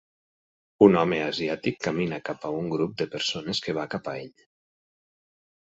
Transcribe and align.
Un 0.85 0.95
home 1.01 1.19
asiàtic 1.25 1.77
camina 1.87 2.19
cap 2.29 2.47
a 2.49 2.53
un 2.63 2.71
grup 2.73 2.97
de 3.03 3.07
persones 3.17 3.63
que 3.67 3.77
va 3.81 3.87
cap 3.93 4.11
a 4.15 4.15
ell. 4.25 4.35